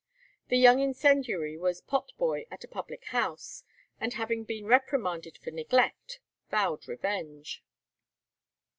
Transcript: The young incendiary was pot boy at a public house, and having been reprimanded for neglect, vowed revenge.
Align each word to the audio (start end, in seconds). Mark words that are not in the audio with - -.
The 0.47 0.57
young 0.57 0.79
incendiary 0.79 1.59
was 1.59 1.79
pot 1.81 2.11
boy 2.17 2.47
at 2.49 2.63
a 2.63 2.67
public 2.67 3.05
house, 3.09 3.63
and 3.99 4.13
having 4.15 4.43
been 4.45 4.65
reprimanded 4.65 5.37
for 5.37 5.51
neglect, 5.51 6.19
vowed 6.49 6.87
revenge. 6.87 7.61